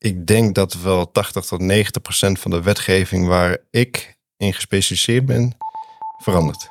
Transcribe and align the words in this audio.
Ik 0.00 0.26
denk 0.26 0.54
dat 0.54 0.74
wel 0.74 1.10
80 1.10 1.44
tot 1.44 1.60
90 1.60 2.02
procent 2.02 2.38
van 2.38 2.50
de 2.50 2.62
wetgeving 2.62 3.26
waar 3.26 3.58
ik 3.70 4.16
in 4.36 4.52
gespecialiseerd 4.52 5.26
ben, 5.26 5.56
verandert. 6.18 6.70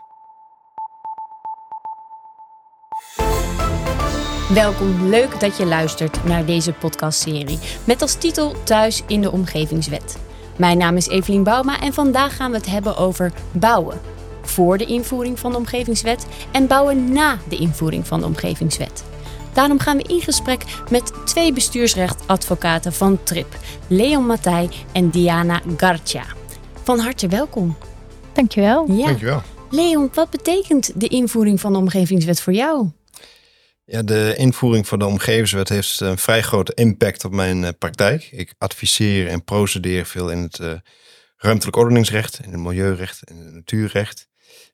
Welkom, 4.54 5.10
leuk 5.10 5.40
dat 5.40 5.58
je 5.58 5.66
luistert 5.66 6.24
naar 6.24 6.46
deze 6.46 6.74
podcastserie 6.74 7.60
met 7.84 8.02
als 8.02 8.16
titel 8.16 8.64
Thuis 8.64 9.04
in 9.08 9.22
de 9.22 9.32
Omgevingswet. 9.32 10.18
Mijn 10.58 10.78
naam 10.78 10.96
is 10.96 11.08
Evelien 11.08 11.44
Bouma 11.44 11.82
en 11.82 11.94
vandaag 11.94 12.36
gaan 12.36 12.52
we 12.52 12.58
het 12.58 12.66
hebben 12.66 12.98
over 12.98 13.34
bouwen. 13.52 14.00
Voor 14.42 14.78
de 14.78 14.86
invoering 14.86 15.40
van 15.40 15.52
de 15.52 15.58
Omgevingswet 15.58 16.26
en 16.52 16.68
bouwen 16.68 17.12
na 17.12 17.38
de 17.50 17.58
invoering 17.58 18.08
van 18.08 18.20
de 18.20 18.26
Omgevingswet. 18.26 19.04
Daarom 19.60 19.80
gaan 19.80 19.98
we 19.98 20.04
in 20.04 20.22
gesprek 20.22 20.64
met 20.92 21.12
twee 21.26 21.54
bestuursrechtadvocaten 21.54 22.94
van 22.94 23.24
TRIP, 23.24 23.58
Leon 23.88 24.26
Matthij 24.26 24.70
en 24.92 25.10
Diana 25.10 25.62
Garcia. 25.78 26.26
Van 26.84 27.00
harte 27.00 27.28
welkom. 27.28 27.78
Dankjewel. 28.34 28.92
Ja. 28.92 29.06
Dankjewel. 29.06 29.42
Leon, 29.70 30.10
wat 30.14 30.30
betekent 30.30 31.00
de 31.00 31.08
invoering 31.08 31.60
van 31.60 31.74
de 31.74 31.80
Omgevingswet 31.80 32.42
voor 32.42 32.54
jou? 32.54 32.90
Ja, 33.86 34.02
de 34.02 34.34
invoering 34.38 34.88
van 34.88 35.00
de 35.00 35.06
omgevingswet 35.06 35.70
heeft 35.70 36.00
een 36.00 36.18
vrij 36.18 36.42
grote 36.42 36.74
impact 36.74 37.26
op 37.26 37.32
mijn 37.32 37.64
eh, 37.64 37.70
praktijk. 37.80 38.30
Ik 38.32 38.54
adviseer 38.58 39.28
en 39.28 39.44
procedeer 39.44 40.06
veel 40.06 40.30
in 40.30 40.38
het 40.38 40.60
uh, 40.60 40.72
ruimtelijk 41.38 41.78
ordeningsrecht, 41.78 42.40
in 42.44 42.52
het 42.52 42.62
milieurecht 42.62 43.24
en 43.24 43.38
het 43.38 43.54
natuurrecht. 43.54 44.29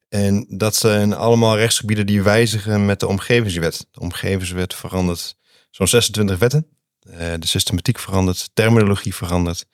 En 0.09 0.45
dat 0.49 0.75
zijn 0.75 1.13
allemaal 1.13 1.57
rechtsgebieden 1.57 2.05
die 2.05 2.23
wijzigen 2.23 2.85
met 2.85 2.99
de 2.99 3.07
omgevingswet. 3.07 3.87
De 3.91 3.99
omgevingswet 3.99 4.73
verandert 4.73 5.35
zo'n 5.69 5.87
26 5.87 6.37
wetten. 6.37 6.67
Uh, 7.09 7.17
de 7.39 7.47
systematiek 7.47 7.99
verandert, 7.99 8.49
terminologie 8.53 9.15
verandert. 9.15 9.65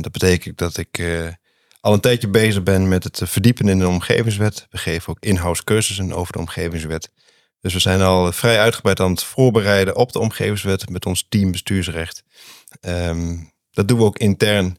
dat 0.00 0.12
betekent 0.12 0.58
dat 0.58 0.76
ik 0.76 0.98
al 1.80 1.92
een 1.92 2.00
tijdje 2.00 2.28
bezig 2.28 2.62
ben 2.62 2.88
met 2.88 3.04
het 3.04 3.20
verdiepen 3.24 3.68
in 3.68 3.78
de 3.78 3.88
omgevingswet. 3.88 4.66
We 4.70 4.78
geven 4.78 5.08
ook 5.08 5.20
in-house 5.20 5.64
cursussen 5.64 6.12
over 6.12 6.32
de 6.32 6.38
omgevingswet. 6.38 7.10
Dus 7.60 7.72
we 7.72 7.78
zijn 7.78 8.00
al 8.00 8.32
vrij 8.32 8.60
uitgebreid 8.60 9.00
aan 9.00 9.10
het 9.10 9.22
voorbereiden 9.22 9.96
op 9.96 10.12
de 10.12 10.18
omgevingswet 10.18 10.88
met 10.88 11.06
ons 11.06 11.26
team 11.28 11.50
bestuursrecht. 11.50 12.22
Um, 12.80 13.52
dat 13.70 13.88
doen 13.88 13.98
we 13.98 14.04
ook 14.04 14.18
intern 14.18 14.78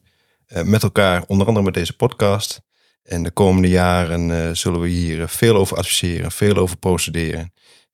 met 0.64 0.84
elkaar, 0.84 1.24
onder 1.28 1.48
andere 1.48 1.66
met 1.66 1.74
deze 1.74 1.96
podcast. 1.96 2.62
En 3.10 3.24
de 3.24 3.32
komende 3.32 3.68
jaren 3.68 4.30
uh, 4.30 4.50
zullen 4.54 4.82
we 4.82 4.88
hier 4.88 5.30
veel 5.30 5.56
over 5.56 5.78
adviseren, 5.78 6.32
veel 6.32 6.56
over 6.56 6.78
procederen. 6.78 7.54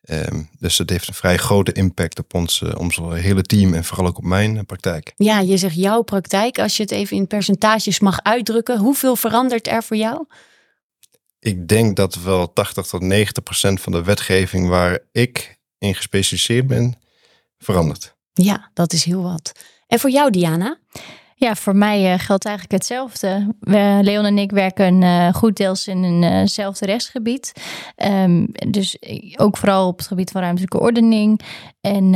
Um, 0.09 0.49
dus 0.59 0.77
dat 0.77 0.89
heeft 0.89 1.07
een 1.07 1.13
vrij 1.13 1.38
grote 1.38 1.72
impact 1.72 2.19
op 2.19 2.33
ons, 2.33 2.61
uh, 2.61 2.72
ons 2.77 2.97
hele 2.97 3.41
team 3.41 3.73
en 3.73 3.83
vooral 3.83 4.07
ook 4.07 4.17
op 4.17 4.23
mijn 4.23 4.66
praktijk. 4.66 5.13
Ja, 5.16 5.39
je 5.39 5.57
zegt 5.57 5.75
jouw 5.75 6.02
praktijk. 6.02 6.59
Als 6.59 6.77
je 6.77 6.83
het 6.83 6.91
even 6.91 7.17
in 7.17 7.27
percentages 7.27 7.99
mag 7.99 8.23
uitdrukken, 8.23 8.80
hoeveel 8.80 9.16
verandert 9.16 9.67
er 9.67 9.83
voor 9.83 9.97
jou? 9.97 10.25
ik 11.45 11.67
denk 11.67 11.95
dat 11.95 12.16
wel 12.16 12.53
80 12.53 12.85
tot 12.85 13.02
90 13.02 13.44
procent 13.44 13.81
van 13.81 13.91
de 13.91 14.03
wetgeving 14.03 14.67
waar 14.67 15.00
ik 15.11 15.59
in 15.77 15.95
gespecialiseerd 15.95 16.67
ben, 16.67 16.95
verandert. 17.57 18.16
Ja, 18.33 18.69
dat 18.73 18.94
is 18.94 19.03
heel 19.03 19.22
wat. 19.22 19.52
En 19.88 20.00
voor 20.00 20.09
jou, 20.09 20.31
Diana? 20.31 20.77
Ja, 21.38 21.55
voor 21.55 21.75
mij 21.75 22.14
uh, 22.14 22.19
geldt 22.19 22.45
eigenlijk 22.45 22.75
hetzelfde. 22.75 23.55
Leon 24.02 24.25
en 24.25 24.38
ik 24.38 24.52
werken 24.52 25.02
uh, 25.02 25.33
goed 25.33 25.58
deels 25.58 25.88
in 25.88 26.23
eenzelfde 26.23 26.86
uh 26.86 26.91
rechtsgebied. 26.91 27.53
Um, 28.05 28.47
dus 28.69 28.97
ook 29.36 29.58
vooral 29.58 29.88
op 29.88 29.97
het 29.97 30.08
gebied 30.08 30.31
van 30.31 30.41
ruimtelijke 30.41 30.80
ordening. 30.80 31.39
En 31.81 32.11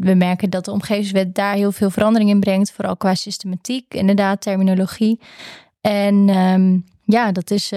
we 0.00 0.14
merken 0.14 0.50
dat 0.50 0.64
de 0.64 0.70
omgevingswet 0.70 1.34
daar 1.34 1.54
heel 1.54 1.72
veel 1.72 1.90
verandering 1.90 2.30
in 2.30 2.40
brengt. 2.40 2.72
Vooral 2.72 2.96
qua 2.96 3.14
systematiek, 3.14 3.94
inderdaad, 3.94 4.40
terminologie. 4.40 5.20
En 5.80 6.28
um, 6.28 6.84
ja, 7.04 7.32
dat 7.32 7.50
is 7.50 7.72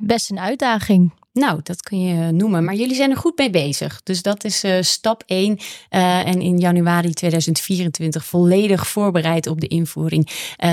best 0.00 0.30
een 0.30 0.40
uitdaging. 0.40 1.12
Nou, 1.34 1.60
dat 1.62 1.82
kun 1.82 2.00
je 2.00 2.32
noemen. 2.32 2.64
Maar 2.64 2.74
jullie 2.74 2.94
zijn 2.94 3.10
er 3.10 3.16
goed 3.16 3.38
mee 3.38 3.50
bezig. 3.50 4.00
Dus 4.02 4.22
dat 4.22 4.44
is 4.44 4.64
uh, 4.64 4.76
stap 4.80 5.22
1. 5.26 5.58
Uh, 5.90 6.26
en 6.26 6.40
in 6.40 6.58
januari 6.58 7.12
2024 7.12 8.24
volledig 8.24 8.86
voorbereid 8.88 9.46
op 9.46 9.60
de 9.60 9.66
invoering 9.66 10.28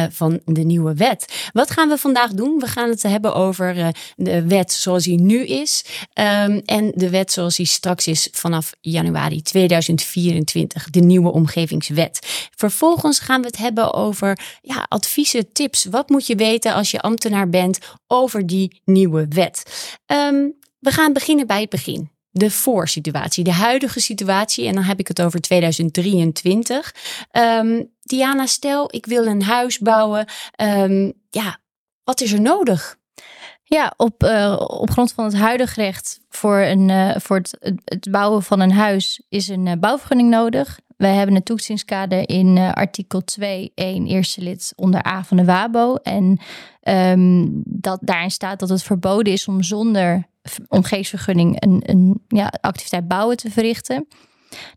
van 0.10 0.40
de 0.46 0.62
nieuwe 0.62 0.94
wet. 0.94 1.50
Wat 1.54 1.72
gaan 1.72 1.90
we 1.90 1.98
vandaag 1.98 2.32
doen? 2.32 2.60
We 2.60 2.68
gaan 2.68 2.90
het 2.90 3.04
hebben 3.04 3.34
over 3.34 3.94
de 4.16 4.48
wet 4.48 4.72
zoals 4.72 5.04
die 5.04 5.20
nu 5.20 5.46
is. 5.46 5.86
Um, 6.14 6.62
en 6.66 6.92
de 6.96 7.10
wet 7.10 7.32
zoals 7.32 7.56
die 7.56 7.66
straks 7.66 8.08
is 8.08 8.28
vanaf 8.32 8.74
januari 8.82 9.42
2024. 9.42 10.90
De 10.90 11.00
nieuwe 11.00 11.32
omgevingswet. 11.32 12.50
Vervolgens 12.56 13.20
gaan 13.20 13.42
we 13.42 13.48
het 13.48 13.58
hebben 13.58 13.94
over 13.94 14.40
ja, 14.62 14.86
adviezen, 14.88 15.52
tips. 15.54 15.86
Wat 15.86 16.10
moet 16.10 16.28
je 16.28 16.36
weten 16.36 16.74
als 16.74 16.92
je 16.92 17.02
ambtenaar 17.02 17.50
bent 17.50 17.80
over 18.08 18.48
die 18.48 18.82
nieuwe 18.86 19.26
wet? 19.30 19.64
Um, 20.08 20.51
we 20.82 20.92
gaan 20.92 21.14
beginnen 21.14 21.48
bij 21.48 21.62
het 21.62 21.70
begin. 21.70 22.12
De 22.30 22.52
voorsituatie, 22.52 23.44
de 23.44 23.52
huidige 23.52 24.00
situatie. 24.00 24.68
En 24.68 24.74
dan 24.74 24.84
heb 24.84 25.00
ik 25.00 25.08
het 25.08 25.22
over 25.22 25.42
2023. 25.42 26.96
Um, 27.32 27.90
Diana, 28.02 28.46
stel 28.46 28.96
ik 28.96 29.06
wil 29.06 29.26
een 29.26 29.44
huis 29.44 29.80
bouwen. 29.80 30.26
Um, 30.62 31.14
ja, 31.30 31.58
wat 32.04 32.22
is 32.22 32.32
er 32.32 32.42
nodig? 32.42 33.00
Ja, 33.64 33.94
op, 33.98 34.24
uh, 34.24 34.56
op 34.68 34.90
grond 34.90 35.12
van 35.12 35.26
het 35.26 35.36
huidige 35.36 35.82
recht 35.82 36.20
voor, 36.30 36.58
een, 36.58 36.90
uh, 36.90 37.16
voor 37.18 37.38
het, 37.38 37.58
het, 37.86 38.12
bouwen 38.12 38.44
van 38.44 38.60
een 38.60 38.72
huis 38.72 39.22
is 39.30 39.48
een 39.48 39.66
uh, 39.66 39.74
bouwvergunning 39.80 40.30
nodig. 40.30 40.80
We 40.98 41.08
hebben 41.08 41.36
een 41.36 41.44
toetsingskader 41.44 42.30
in 42.30 42.58
artikel 42.58 43.22
2.1 43.40 43.46
eerste 43.76 44.42
lid 44.42 44.74
onder 44.76 45.08
A 45.08 45.24
van 45.24 45.38
de 45.38 45.46
WABO. 45.46 45.96
En 45.96 46.40
um, 46.84 47.62
dat, 47.66 48.00
daarin 48.02 48.32
staat 48.32 48.60
dat 48.60 48.70
het 48.70 48.84
verboden 48.84 49.34
is 49.34 49.48
om 49.48 49.64
zonder 49.64 50.30
omgevingsvergunning 50.68 51.64
een, 51.64 51.82
een 51.86 52.24
ja, 52.28 52.54
activiteit 52.62 53.08
bouwen 53.08 53.38
te 53.38 53.52
verrichten. 53.52 54.08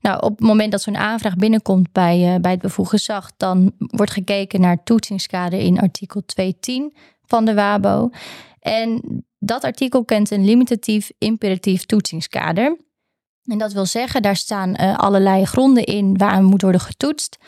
Nou, 0.01 0.23
op 0.23 0.31
het 0.31 0.47
moment 0.47 0.71
dat 0.71 0.83
zo'n 0.83 0.97
aanvraag 0.97 1.37
binnenkomt 1.37 1.93
bij, 1.93 2.35
uh, 2.35 2.41
bij 2.41 2.51
het 2.51 2.61
bevoegd 2.61 2.91
gezag, 2.91 3.31
dan 3.37 3.73
wordt 3.79 4.13
gekeken 4.13 4.61
naar 4.61 4.83
toetsingskader 4.83 5.59
in 5.59 5.81
artikel 5.81 6.23
210 6.27 6.95
van 7.25 7.45
de 7.45 7.55
WABO. 7.55 8.11
En 8.61 9.01
dat 9.39 9.65
artikel 9.65 10.05
kent 10.05 10.31
een 10.31 10.45
limitatief 10.45 11.11
imperatief 11.19 11.85
toetsingskader. 11.85 12.77
En 13.45 13.59
dat 13.59 13.73
wil 13.73 13.87
zeggen, 13.87 14.23
daar 14.23 14.37
staan 14.37 14.69
uh, 14.81 14.99
allerlei 14.99 15.45
gronden 15.45 15.85
in 15.85 16.17
waaraan 16.17 16.45
moet 16.45 16.63
worden 16.63 16.81
getoetst. 16.81 17.39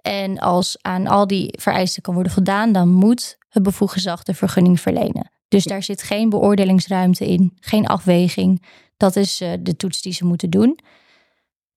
En 0.00 0.38
als 0.38 0.76
aan 0.80 1.06
al 1.06 1.26
die 1.26 1.58
vereisten 1.60 2.02
kan 2.02 2.14
worden 2.14 2.32
voldaan, 2.32 2.72
dan 2.72 2.92
moet 2.92 3.38
het 3.48 3.62
bevoegd 3.62 3.92
gezag 3.92 4.22
de 4.22 4.34
vergunning 4.34 4.80
verlenen. 4.80 5.30
Dus 5.48 5.64
daar 5.64 5.82
zit 5.82 6.02
geen 6.02 6.28
beoordelingsruimte 6.28 7.26
in, 7.26 7.52
geen 7.60 7.86
afweging. 7.86 8.62
Dat 8.96 9.16
is 9.16 9.40
uh, 9.40 9.52
de 9.60 9.76
toets 9.76 10.02
die 10.02 10.12
ze 10.12 10.24
moeten 10.24 10.50
doen. 10.50 10.78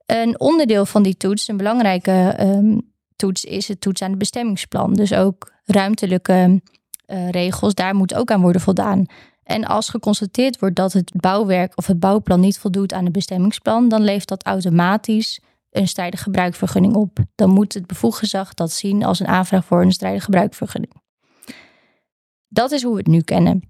Een 0.06 0.40
onderdeel 0.40 0.85
van 0.85 1.03
die 1.03 1.18
toets, 1.18 1.47
een 1.47 1.57
belangrijke 1.57 2.35
um, 2.40 2.91
toets, 3.16 3.46
is 3.46 3.68
het 3.68 3.81
toets 3.81 4.02
aan 4.02 4.09
het 4.09 4.19
bestemmingsplan. 4.19 4.94
Dus 4.94 5.13
ook 5.13 5.52
ruimtelijke 5.66 6.62
uh, 7.08 7.29
regels, 7.29 7.74
daar 7.74 7.96
moet 7.96 8.13
ook 8.13 8.31
aan 8.31 8.41
worden 8.41 8.62
voldaan. 8.62 9.06
En 9.44 9.66
als 9.66 9.90
geconstateerd 9.90 10.59
wordt 10.59 10.75
dat 10.75 10.94
het 10.94 11.12
bouwwerk 11.16 11.72
of 11.75 11.88
het 11.88 12.00
bouwplan 12.00 12.40
niet 12.40 12.59
voldoet 12.59 12.94
aan 12.94 13.03
het 13.03 13.13
bestemmingsplan, 13.13 13.90
dan 13.90 14.02
levert 14.02 14.28
dat 14.28 14.46
automatisch 14.46 15.40
een 15.72 15.88
strijdig 15.88 16.24
gebruikvergunning 16.24 16.96
op. 16.96 17.19
Dan 17.35 17.50
moet 17.50 17.74
het 17.74 17.88
bevoegd 17.88 18.18
gezag 18.18 18.53
dat 18.53 18.72
zien 18.72 19.03
als 19.03 19.19
een 19.19 19.28
aanvraag 19.28 19.66
voor 19.66 19.81
een 19.81 19.91
strijdig 19.91 20.24
gebruikvergunning. 20.24 20.98
Dat 22.49 22.71
is 22.71 22.83
hoe 22.83 22.91
we 22.91 22.97
het 22.97 23.07
nu 23.07 23.21
kennen. 23.21 23.69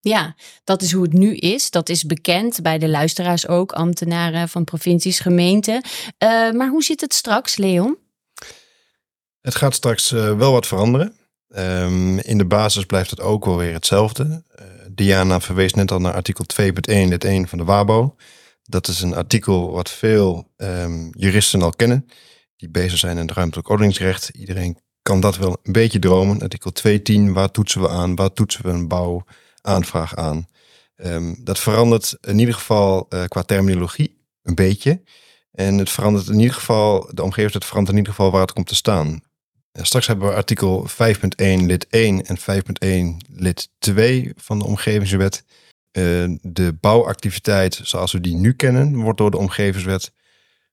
Ja, 0.00 0.34
dat 0.64 0.82
is 0.82 0.92
hoe 0.92 1.02
het 1.02 1.12
nu 1.12 1.34
is. 1.36 1.70
Dat 1.70 1.88
is 1.88 2.04
bekend 2.04 2.62
bij 2.62 2.78
de 2.78 2.88
luisteraars 2.88 3.48
ook, 3.48 3.72
ambtenaren 3.72 4.48
van 4.48 4.64
provincies, 4.64 5.20
gemeenten. 5.20 5.74
Uh, 5.74 6.50
maar 6.50 6.68
hoe 6.68 6.82
zit 6.82 7.00
het 7.00 7.14
straks, 7.14 7.56
Leon? 7.56 7.98
Het 9.40 9.54
gaat 9.54 9.74
straks 9.74 10.12
uh, 10.12 10.36
wel 10.36 10.52
wat 10.52 10.66
veranderen. 10.66 11.16
Um, 11.48 12.18
in 12.18 12.38
de 12.38 12.46
basis 12.46 12.84
blijft 12.84 13.10
het 13.10 13.20
ook 13.20 13.44
wel 13.44 13.56
weer 13.56 13.72
hetzelfde. 13.72 14.42
Uh, 14.60 14.66
Diana 14.90 15.40
verwees 15.40 15.74
net 15.74 15.90
al 15.90 15.98
naar 15.98 16.14
artikel 16.14 16.44
2.1, 16.62 16.68
lid 16.84 17.24
1 17.24 17.48
van 17.48 17.58
de 17.58 17.64
WABO. 17.64 18.16
Dat 18.62 18.88
is 18.88 19.00
een 19.00 19.14
artikel 19.14 19.70
wat 19.72 19.90
veel 19.90 20.52
um, 20.56 21.10
juristen 21.16 21.62
al 21.62 21.70
kennen, 21.70 22.08
die 22.56 22.70
bezig 22.70 22.98
zijn 22.98 23.16
in 23.16 23.26
het 23.26 23.36
ruimtelijk 23.36 23.68
ordeningsrecht. 23.68 24.28
Iedereen 24.28 24.78
kan 25.08 25.20
dat 25.20 25.36
wel 25.36 25.60
een 25.62 25.72
beetje 25.72 25.98
dromen. 25.98 26.40
Artikel 26.40 26.72
210, 26.72 27.32
waar 27.32 27.50
toetsen 27.50 27.80
we 27.80 27.88
aan? 27.88 28.14
Waar 28.14 28.32
toetsen 28.32 28.62
we 28.64 28.70
een 28.70 28.88
bouwaanvraag 28.88 30.16
aan? 30.16 30.48
Um, 30.96 31.36
dat 31.44 31.58
verandert 31.58 32.16
in 32.20 32.38
ieder 32.38 32.54
geval 32.54 33.06
uh, 33.10 33.24
qua 33.24 33.42
terminologie 33.42 34.20
een 34.42 34.54
beetje. 34.54 35.02
En 35.52 35.78
het 35.78 35.90
verandert 35.90 36.28
in 36.28 36.38
ieder 36.38 36.54
geval, 36.54 37.10
de 37.12 37.22
omgevingswet 37.22 37.64
verandert 37.64 37.92
in 37.92 37.98
ieder 37.98 38.14
geval 38.14 38.30
waar 38.30 38.40
het 38.40 38.52
komt 38.52 38.66
te 38.66 38.74
staan. 38.74 39.20
En 39.72 39.86
straks 39.86 40.06
hebben 40.06 40.28
we 40.28 40.34
artikel 40.34 40.88
5.1 40.88 40.94
lid 41.36 41.86
1 41.88 42.24
en 42.26 42.38
5.1 43.22 43.26
lid 43.28 43.68
2 43.78 44.32
van 44.36 44.58
de 44.58 44.64
omgevingswet. 44.64 45.44
Uh, 45.92 46.36
de 46.40 46.72
bouwactiviteit 46.80 47.80
zoals 47.82 48.12
we 48.12 48.20
die 48.20 48.34
nu 48.34 48.52
kennen, 48.52 48.96
wordt 48.96 49.18
door 49.18 49.30
de 49.30 49.38
omgevingswet 49.38 50.12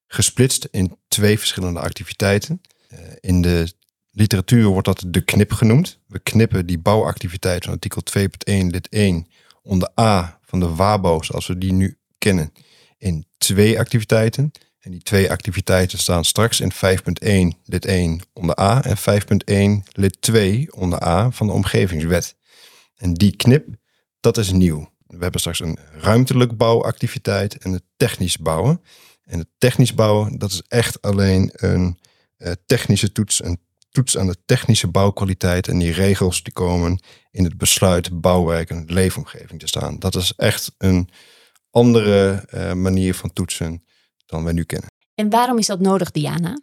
gesplitst 0.08 0.68
in 0.72 0.98
twee 1.08 1.40
verschillende 1.40 1.80
activiteiten. 1.80 2.62
In 3.20 3.42
de 3.42 3.74
literatuur 4.16 4.66
wordt 4.66 4.88
dat 4.88 5.04
de 5.08 5.22
knip 5.22 5.52
genoemd. 5.52 6.00
We 6.08 6.20
knippen 6.20 6.66
die 6.66 6.80
bouwactiviteit 6.80 7.64
van 7.64 7.74
artikel 7.74 8.02
2.1 8.20 8.26
lid 8.46 8.90
1 8.90 9.28
onder 9.62 9.92
A 10.00 10.40
van 10.42 10.60
de 10.60 10.76
WABO, 10.76 11.22
zoals 11.22 11.48
we 11.48 11.58
die 11.58 11.74
nu 11.74 11.98
kennen, 12.18 12.52
in 12.98 13.26
twee 13.38 13.80
activiteiten. 13.80 14.52
En 14.80 14.92
die 14.92 15.02
twee 15.02 15.32
activiteiten 15.32 16.00
staan 16.00 16.26
straks 16.26 16.60
in 16.60 16.72
5.1 16.74 17.62
lid 17.64 17.86
1 17.86 18.22
onder 18.34 18.60
A 18.60 18.84
en 18.84 18.98
5.1 19.84 19.92
lid 19.92 20.22
2 20.22 20.74
onder 20.76 21.04
A 21.04 21.32
van 21.32 21.48
de 21.48 21.54
omgevingswet. 21.54 22.36
En 22.96 23.14
die 23.14 23.36
knip, 23.36 23.68
dat 24.20 24.38
is 24.38 24.52
nieuw. 24.52 24.94
We 25.08 25.18
hebben 25.20 25.40
straks 25.40 25.60
een 25.60 25.78
ruimtelijk 25.92 26.58
bouwactiviteit 26.58 27.58
en 27.58 27.72
het 27.72 27.84
technisch 27.98 28.38
bouwen. 28.38 28.82
En 29.24 29.40
het 29.40 29.48
technisch 29.58 29.94
bouwen, 29.94 30.38
dat 30.38 30.52
is 30.52 30.64
echt 30.68 31.02
alleen 31.02 31.50
een 31.54 32.00
uh, 32.38 32.52
technische 32.66 33.12
toets, 33.12 33.42
toets 33.96 34.18
aan 34.18 34.28
de 34.28 34.38
technische 34.46 34.88
bouwkwaliteit. 34.88 35.68
En 35.68 35.80
die 35.80 35.92
regels 35.92 36.44
die 36.44 36.54
komen 36.54 37.00
in 37.32 37.44
het 37.44 37.58
besluit 37.58 38.22
bouwwerk 38.22 38.70
en 38.70 38.84
leefomgeving 38.88 39.60
te 39.60 39.68
staan. 39.68 40.00
Dat 40.00 40.16
is 40.16 40.34
echt 40.36 40.72
een 40.78 41.10
andere 41.72 42.48
uh, 42.54 42.74
manier 42.74 43.16
van 43.16 43.34
toetsen 43.34 43.84
dan 44.26 44.44
wij 44.44 44.54
nu 44.54 44.64
kennen. 44.64 44.90
En 45.16 45.30
waarom 45.30 45.58
is 45.58 45.66
dat 45.66 45.80
nodig, 45.80 46.12
Diana? 46.12 46.58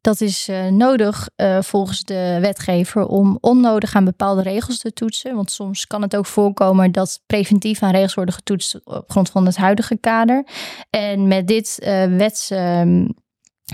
Dat 0.00 0.20
is 0.20 0.48
uh, 0.48 0.66
nodig 0.66 1.28
uh, 1.36 1.62
volgens 1.62 2.04
de 2.04 2.38
wetgever 2.40 3.06
om 3.06 3.38
onnodig 3.40 3.94
aan 3.94 4.04
bepaalde 4.04 4.42
regels 4.42 4.78
te 4.78 4.92
toetsen. 4.92 5.34
Want 5.34 5.50
soms 5.50 5.86
kan 5.86 6.02
het 6.02 6.16
ook 6.16 6.26
voorkomen 6.26 6.92
dat 6.92 7.22
preventief 7.26 7.82
aan 7.82 7.92
regels 7.92 8.14
worden 8.14 8.34
getoetst 8.34 8.84
op 8.84 9.10
grond 9.10 9.30
van 9.30 9.46
het 9.46 9.56
huidige 9.56 9.96
kader. 9.96 10.46
En 10.90 11.28
met 11.28 11.46
dit 11.46 11.78
uh, 11.82 12.16
wets. 12.16 12.52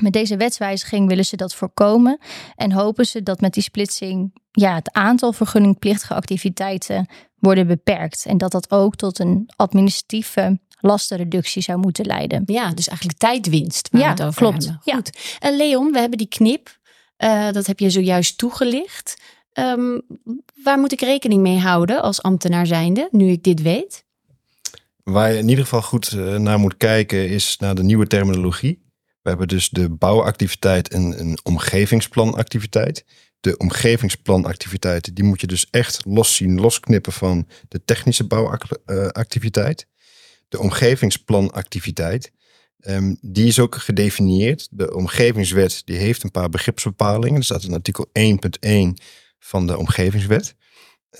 Met 0.01 0.13
deze 0.13 0.37
wetswijziging 0.37 1.09
willen 1.09 1.25
ze 1.25 1.37
dat 1.37 1.55
voorkomen 1.55 2.19
en 2.57 2.73
hopen 2.73 3.07
ze 3.07 3.23
dat 3.23 3.41
met 3.41 3.55
die 3.55 3.63
splitsing 3.63 4.33
ja, 4.51 4.75
het 4.75 4.93
aantal 4.93 5.33
vergunningplichtige 5.33 6.15
activiteiten 6.15 7.09
worden 7.39 7.67
beperkt 7.67 8.27
en 8.27 8.39
dat 8.39 8.53
dat 8.53 8.71
ook 8.71 8.97
tot 8.97 9.19
een 9.19 9.51
administratieve 9.57 10.61
lastenreductie 10.81 11.63
zou 11.63 11.79
moeten 11.79 12.07
leiden. 12.07 12.43
Ja, 12.47 12.73
dus 12.75 12.89
eigenlijk 12.89 13.19
tijdwinst 13.19 13.89
waar 13.91 14.01
ja, 14.01 14.07
we 14.07 14.13
het 14.13 14.23
over 14.23 14.41
klopt. 14.41 14.65
hebben. 14.65 14.95
Goed. 14.95 15.37
En 15.39 15.57
Leon, 15.57 15.93
we 15.93 15.99
hebben 15.99 16.19
die 16.19 16.29
knip. 16.29 16.79
Uh, 17.19 17.51
dat 17.51 17.67
heb 17.67 17.79
je 17.79 17.91
zojuist 17.91 18.39
toegelicht. 18.39 19.23
Um, 19.53 20.03
waar 20.63 20.79
moet 20.79 20.93
ik 20.93 21.01
rekening 21.01 21.43
mee 21.43 21.59
houden 21.59 22.03
als 22.03 22.23
ambtenaar 22.23 22.67
zijnde, 22.67 23.09
nu 23.11 23.31
ik 23.31 23.43
dit 23.43 23.63
weet? 23.63 24.05
Waar 25.03 25.33
je 25.33 25.39
in 25.39 25.49
ieder 25.49 25.65
geval 25.65 25.83
goed 25.83 26.13
uh, 26.13 26.37
naar 26.37 26.59
moet 26.59 26.77
kijken 26.77 27.29
is 27.29 27.57
naar 27.59 27.75
de 27.75 27.83
nieuwe 27.83 28.07
terminologie. 28.07 28.90
We 29.23 29.29
hebben 29.29 29.49
dus 29.49 29.69
de 29.69 29.91
bouwactiviteit 29.91 30.89
en 30.89 31.21
een 31.21 31.39
omgevingsplanactiviteit. 31.43 33.05
De 33.41 33.57
omgevingsplanactiviteit, 33.57 35.17
die 35.17 35.25
moet 35.25 35.41
je 35.41 35.47
dus 35.47 35.71
echt 35.71 36.05
los 36.05 36.37
zien, 36.37 36.61
losknippen 36.61 37.13
van 37.13 37.47
de 37.69 37.85
technische 37.85 38.27
bouwactiviteit. 38.27 39.87
De 40.49 40.59
omgevingsplanactiviteit, 40.59 42.33
um, 42.81 43.19
die 43.21 43.47
is 43.47 43.59
ook 43.59 43.75
gedefinieerd. 43.75 44.69
De 44.71 44.95
omgevingswet 44.95 45.83
die 45.85 45.97
heeft 45.97 46.23
een 46.23 46.31
paar 46.31 46.49
begripsbepalingen. 46.49 47.39
Er 47.39 47.45
staat 47.45 47.63
in 47.63 47.75
artikel 47.75 48.09
1.1 48.19 49.05
van 49.39 49.67
de 49.67 49.79
omgevingswet. 49.79 50.55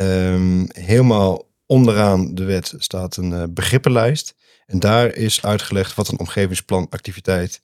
Um, 0.01 0.67
helemaal 0.73 1.49
onderaan 1.67 2.35
de 2.35 2.45
wet 2.45 2.75
staat 2.77 3.17
een 3.17 3.33
uh, 3.33 3.45
begrippenlijst. 3.51 4.35
En 4.67 4.79
daar 4.79 5.15
is 5.15 5.43
uitgelegd 5.43 5.95
wat 5.95 6.09
een 6.09 6.19
omgevingsplanactiviteit 6.19 7.63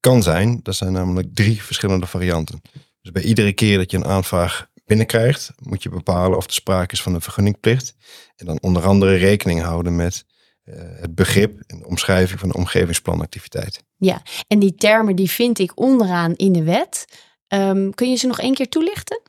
kan 0.00 0.22
zijn. 0.22 0.60
Dat 0.62 0.74
zijn 0.74 0.92
namelijk 0.92 1.28
drie 1.34 1.62
verschillende 1.62 2.06
varianten. 2.06 2.60
Dus 3.02 3.12
bij 3.12 3.22
iedere 3.22 3.52
keer 3.52 3.78
dat 3.78 3.90
je 3.90 3.96
een 3.96 4.04
aanvraag 4.04 4.68
binnenkrijgt, 4.90 5.52
moet 5.58 5.82
je 5.82 5.88
bepalen 5.88 6.36
of 6.36 6.44
er 6.44 6.52
sprake 6.52 6.92
is 6.92 7.02
van 7.02 7.14
een 7.14 7.20
vergunningplicht. 7.20 7.94
En 8.36 8.46
dan 8.46 8.58
onder 8.60 8.82
andere 8.82 9.16
rekening 9.16 9.62
houden 9.62 9.96
met 9.96 10.24
uh, 10.64 10.74
het 10.76 11.14
begrip 11.14 11.60
en 11.66 11.78
de 11.78 11.86
omschrijving 11.86 12.40
van 12.40 12.48
de 12.48 12.54
omgevingsplanactiviteit. 12.54 13.82
Ja, 13.96 14.22
en 14.46 14.58
die 14.58 14.74
termen 14.74 15.16
die 15.16 15.30
vind 15.30 15.58
ik 15.58 15.80
onderaan 15.80 16.34
in 16.34 16.52
de 16.52 16.62
wet. 16.62 17.04
Um, 17.48 17.94
kun 17.94 18.10
je 18.10 18.16
ze 18.16 18.26
nog 18.26 18.40
één 18.40 18.54
keer 18.54 18.68
toelichten? 18.68 19.20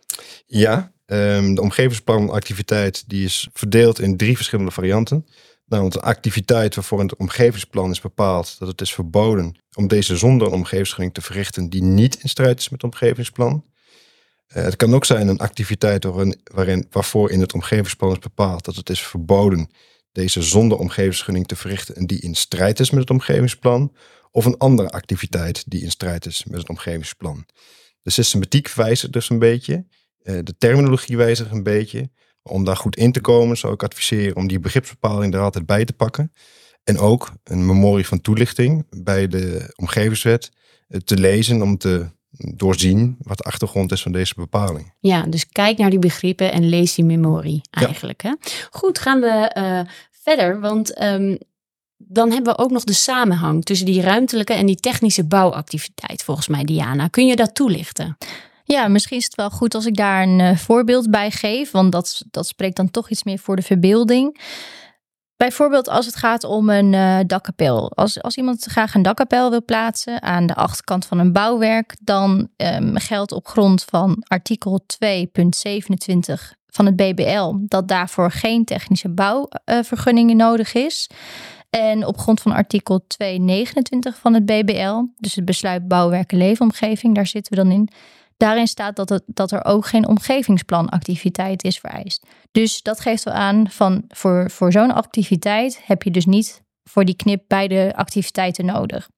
Ja, 0.46 0.92
um, 1.06 1.56
de 1.56 1.62
omgevingsplanactiviteit 1.62 3.10
die 3.10 3.26
is 3.26 3.50
verdeeld 3.54 4.00
in 4.00 4.18
drie 4.18 4.36
verschillende 4.36 4.72
varianten. 4.72 5.28
Namelijk 5.66 5.96
een 5.96 6.02
activiteit 6.02 6.76
waarvoor 6.76 7.00
in 7.00 7.06
het 7.06 7.20
omgevingsplan 7.20 7.92
is 7.92 8.02
bepaald 8.02 8.56
dat 8.60 8.68
het 8.68 8.82
is 8.82 8.94
verboden 8.94 9.61
om 9.76 9.88
deze 9.88 10.18
zonder 10.18 10.48
een 10.48 10.54
omgevingsvergunning 10.54 11.16
te 11.16 11.22
verrichten 11.22 11.70
die 11.70 11.84
niet 11.84 12.16
in 12.24 12.30
strijd 12.30 12.60
is 12.60 12.70
met 12.70 12.82
het 12.82 12.92
omgevingsplan. 12.92 13.66
Uh, 14.48 14.64
het 14.64 14.76
kan 14.76 14.96
ook 14.96 15.06
zijn 15.06 15.28
een 15.28 15.40
activiteit 15.40 16.04
waarin, 16.04 16.40
waarin, 16.44 16.88
waarvoor 16.90 17.32
in 17.32 17.40
het 17.40 17.54
omgevingsplan 17.54 18.12
is 18.12 18.20
bepaald 18.20 18.66
dat 18.66 18.76
het 18.76 18.90
is 18.90 19.02
verboden 19.02 19.70
deze 20.12 20.42
zonder 20.42 20.78
omgevingsvergunning 20.78 21.48
te 21.48 21.56
verrichten 21.56 21.96
en 21.96 22.06
die 22.06 22.20
in 22.20 22.36
strijd 22.36 22.80
is 22.80 22.90
met 22.90 23.00
het 23.00 23.10
omgevingsplan. 23.10 23.96
Of 24.32 24.46
een 24.46 24.58
andere 24.58 24.90
activiteit 24.90 25.64
die 25.68 25.82
in 25.82 25.92
strijd 25.92 26.26
is 26.26 26.44
met 26.44 26.60
het 26.60 26.70
omgevingsplan. 26.70 27.46
De 28.02 28.12
systematiek 28.12 28.70
wijzigt 28.70 29.14
dus 29.14 29.30
een 29.30 29.40
beetje. 29.40 29.86
Uh, 30.24 30.40
de 30.44 30.58
terminologie 30.58 31.18
wijzigt 31.18 31.52
een 31.52 31.64
beetje. 31.64 32.10
Om 32.44 32.64
daar 32.64 32.76
goed 32.76 32.96
in 32.96 33.12
te 33.12 33.22
komen 33.22 33.58
zou 33.58 33.74
ik 33.74 33.84
adviseren 33.84 34.36
om 34.36 34.48
die 34.48 34.60
begripsbepaling 34.60 35.34
er 35.34 35.40
altijd 35.40 35.66
bij 35.66 35.86
te 35.86 35.94
pakken. 35.94 36.32
En 36.84 36.98
ook 36.98 37.32
een 37.44 37.66
memorie 37.66 38.08
van 38.08 38.22
toelichting 38.22 38.86
bij 38.90 39.28
de 39.28 39.74
omgevingswet 39.76 40.52
te 41.04 41.18
lezen 41.18 41.62
om 41.62 41.78
te 41.78 42.10
doorzien 42.56 43.16
wat 43.22 43.38
de 43.38 43.44
achtergrond 43.44 43.92
is 43.92 44.02
van 44.02 44.12
deze 44.12 44.34
bepaling. 44.36 44.94
Ja, 45.00 45.24
dus 45.24 45.48
kijk 45.48 45.78
naar 45.78 45.90
die 45.90 46.00
begrippen 46.00 46.52
en 46.52 46.70
lees 46.70 46.96
die 46.96 47.06
memorie 47.06 47.62
eigenlijk. 47.70 48.24
Ja. 48.24 48.30
Hè? 48.40 48.50
Goed, 48.72 49.00
gaan 49.00 49.20
we 49.20 49.56
uh, 49.58 49.94
verder, 50.12 50.60
want 50.60 51.02
um, 51.02 51.38
dan 51.98 52.32
hebben 52.32 52.56
we 52.56 52.64
ook 52.64 52.72
nog 52.72 52.84
de 52.84 52.94
samenhang 52.94 53.64
tussen 53.64 53.86
die 53.86 54.02
ruimtelijke 54.02 54.54
en 54.54 54.66
die 54.66 54.76
technische 54.76 55.26
bouwactiviteit, 55.26 56.24
volgens 56.24 56.48
mij, 56.48 56.64
Diana. 56.64 57.08
Kun 57.08 57.28
je 57.28 57.36
dat 57.36 57.56
toelichten? 57.56 58.18
Ja, 58.64 58.88
misschien 58.88 59.18
is 59.18 59.26
het 59.26 59.36
wel 59.36 59.50
goed 59.50 59.76
als 59.76 59.86
ik 59.86 59.96
daar 59.96 60.24
een 60.24 60.40
uh, 60.40 60.58
voorbeeld 60.58 61.10
bij 61.10 61.32
geef, 61.32 61.72
want 61.72 61.92
dat, 61.92 62.24
dat 62.32 62.48
spreekt 62.48 62.76
dan 62.76 62.92
toch 62.92 63.10
iets 63.10 63.24
meer 63.24 63.40
voor 63.40 63.56
de 63.56 63.62
verbeelding. 63.62 64.42
Bijvoorbeeld 65.42 65.90
als 65.90 66.06
het 66.06 66.16
gaat 66.16 66.44
om 66.44 66.70
een 66.70 66.94
uh, 66.94 67.20
dakkapel. 67.28 67.92
Als, 67.92 68.22
als 68.22 68.38
iemand 68.38 68.66
graag 68.66 68.94
een 68.94 69.02
dakkapel 69.02 69.50
wil 69.50 69.66
plaatsen 69.66 70.22
aan 70.22 70.46
de 70.46 70.56
achterkant 70.56 71.06
van 71.06 71.20
een 71.20 71.32
bouwwerk, 71.32 71.96
dan 72.02 72.50
um, 72.58 72.98
geldt 72.98 73.32
op 73.32 73.48
grond 73.48 73.84
van 73.84 74.24
artikel 74.28 74.86
2.27 75.06 75.08
van 76.68 76.86
het 76.86 76.96
BBL 76.96 77.54
dat 77.60 77.88
daarvoor 77.88 78.32
geen 78.32 78.66
technische 78.66 79.10
bouwvergunningen 79.10 80.38
nodig 80.38 80.74
is. 80.74 81.10
En 81.70 82.06
op 82.06 82.18
grond 82.18 82.42
van 82.42 82.52
artikel 82.52 83.06
229 83.08 84.18
van 84.18 84.34
het 84.34 84.46
BBL, 84.46 85.04
dus 85.18 85.36
het 85.36 85.46
besluit 85.46 85.88
bouwwerken 85.88 86.38
leefomgeving, 86.38 87.16
daar 87.16 87.28
zitten 87.28 87.54
we 87.58 87.64
dan 87.64 87.72
in. 87.72 87.90
Daarin 88.42 88.68
staat 88.68 88.96
dat, 88.96 89.10
het, 89.10 89.24
dat 89.26 89.52
er 89.52 89.66
ook 89.66 89.86
geen 89.86 90.08
omgevingsplanactiviteit 90.08 91.64
is 91.64 91.80
vereist. 91.80 92.26
Dus 92.52 92.82
dat 92.82 93.00
geeft 93.00 93.24
wel 93.24 93.34
aan 93.34 93.70
van 93.70 94.04
voor, 94.08 94.52
voor 94.52 94.72
zo'n 94.72 94.94
activiteit 94.94 95.82
heb 95.84 96.04
je 96.04 96.12
dus 96.12 96.26
niet 96.26 96.62
voor 96.84 97.06
die 97.06 97.16
knip 97.16 97.44
beide 97.48 97.94
activiteiten 97.96 98.66
nodig. 98.66 99.10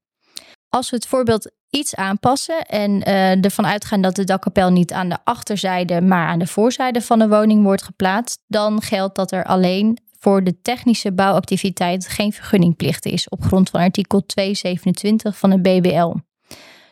Als 0.70 0.89
we 0.89 0.96
het 0.96 1.08
voorbeeld 1.08 1.51
iets 1.70 1.96
aanpassen 1.96 2.62
en 2.62 2.92
uh, 2.92 3.46
ervan 3.46 3.65
uitgaan 3.65 4.01
dat 4.01 4.15
de 4.15 4.24
dakkapel 4.24 4.70
niet 4.70 4.94
aan 4.94 5.10
de 5.10 5.18
achterzijde, 5.24 6.01
maar 6.01 6.27
aan 6.27 6.39
de 6.39 6.48
voorzijde 6.48 7.01
van 7.01 7.20
de 7.20 7.27
woning 7.27 7.63
wordt 7.63 7.84
geplaatst, 7.84 8.44
dan 8.48 8.82
geldt 8.82 9.15
dat 9.15 9.32
er 9.32 9.46
alleen 9.46 9.98
voor 10.20 10.44
de 10.44 10.62
technische 10.62 11.13
bouwactiviteit 11.13 12.08
geen 12.08 12.34
vergunningplicht 12.34 13.06
is 13.06 13.30
op 13.30 13.44
grond 13.44 13.70
van 13.70 13.82
artikel 13.82 14.25
227 14.25 15.38
van 15.38 15.51
het 15.51 15.62
BBL. 15.62 16.13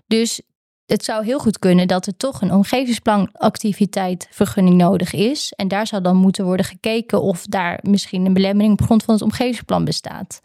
Dus 0.07 0.41
het 0.91 1.03
zou 1.03 1.25
heel 1.25 1.39
goed 1.39 1.59
kunnen 1.59 1.87
dat 1.87 2.05
er 2.05 2.17
toch 2.17 2.41
een 2.41 2.53
omgevingsplanactiviteit 2.53 4.27
vergunning 4.31 4.75
nodig 4.75 5.13
is. 5.13 5.53
En 5.55 5.67
daar 5.67 5.87
zou 5.87 6.01
dan 6.01 6.15
moeten 6.15 6.45
worden 6.45 6.65
gekeken 6.65 7.21
of 7.21 7.45
daar 7.45 7.79
misschien 7.81 8.25
een 8.25 8.33
belemmering 8.33 8.73
op 8.73 8.85
grond 8.85 9.03
van 9.03 9.13
het 9.13 9.23
omgevingsplan 9.23 9.85
bestaat. 9.85 10.41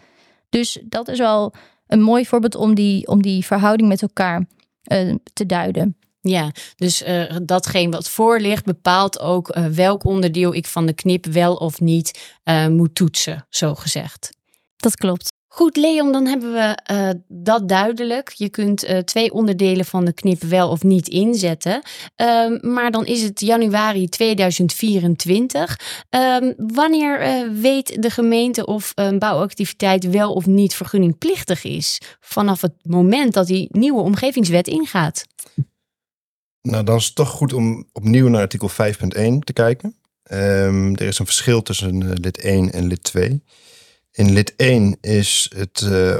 Dus 0.48 0.80
dat 0.84 1.08
is 1.08 1.18
wel 1.18 1.54
een 1.86 2.02
mooi 2.02 2.26
voorbeeld 2.26 2.54
om 2.54 2.74
die, 2.74 3.06
om 3.06 3.22
die 3.22 3.44
verhouding 3.44 3.88
met 3.88 4.02
elkaar 4.02 4.46
uh, 4.92 5.14
te 5.32 5.46
duiden. 5.46 5.96
Ja, 6.20 6.50
dus 6.76 7.06
uh, 7.06 7.36
datgene 7.42 7.90
wat 7.90 8.08
voor 8.08 8.40
ligt 8.40 8.64
bepaalt 8.64 9.20
ook 9.20 9.56
uh, 9.56 9.66
welk 9.66 10.04
onderdeel 10.04 10.54
ik 10.54 10.66
van 10.66 10.86
de 10.86 10.92
knip 10.92 11.24
wel 11.26 11.54
of 11.54 11.80
niet 11.80 12.34
moet 12.68 12.94
toetsen, 12.94 13.46
zo 13.48 13.74
gezegd. 13.74 14.30
Dat 14.76 14.96
klopt. 14.96 15.35
Goed, 15.56 15.76
Leon, 15.76 16.12
dan 16.12 16.26
hebben 16.26 16.52
we 16.52 16.78
uh, 16.92 17.10
dat 17.28 17.68
duidelijk. 17.68 18.32
Je 18.32 18.48
kunt 18.48 18.84
uh, 18.84 18.98
twee 18.98 19.32
onderdelen 19.32 19.84
van 19.84 20.04
de 20.04 20.12
knip 20.12 20.42
wel 20.42 20.70
of 20.70 20.82
niet 20.82 21.08
inzetten. 21.08 21.82
Um, 22.16 22.58
maar 22.72 22.90
dan 22.90 23.06
is 23.06 23.22
het 23.22 23.40
januari 23.40 24.08
2024. 24.08 25.80
Um, 26.10 26.54
wanneer 26.56 27.22
uh, 27.22 27.60
weet 27.60 28.02
de 28.02 28.10
gemeente 28.10 28.66
of 28.66 28.92
een 28.94 29.18
bouwactiviteit 29.18 30.10
wel 30.10 30.32
of 30.32 30.46
niet 30.46 30.74
vergunningplichtig 30.74 31.64
is? 31.64 32.00
Vanaf 32.20 32.60
het 32.60 32.74
moment 32.82 33.32
dat 33.32 33.46
die 33.46 33.68
nieuwe 33.70 34.00
omgevingswet 34.00 34.68
ingaat. 34.68 35.24
Nou, 36.62 36.84
dan 36.84 36.96
is 36.96 37.06
het 37.06 37.14
toch 37.14 37.30
goed 37.30 37.52
om 37.52 37.88
opnieuw 37.92 38.28
naar 38.28 38.40
artikel 38.40 38.70
5.1 38.70 38.74
te 39.38 39.52
kijken. 39.52 39.96
Ehm, 40.22 40.94
er 40.94 41.06
is 41.06 41.18
een 41.18 41.26
verschil 41.26 41.62
tussen 41.62 42.12
lid 42.12 42.38
1 42.38 42.72
en 42.72 42.86
lid 42.86 43.02
2. 43.02 43.42
In 44.16 44.32
lid 44.32 44.56
1 44.56 44.98
is, 45.00 45.50
het, 45.56 45.80
uh, 45.80 46.16